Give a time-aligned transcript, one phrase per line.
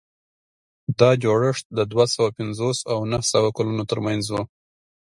[0.99, 4.35] دا جوړښت د دوه سوه پنځوس او نهه سوه کلونو ترمنځ و.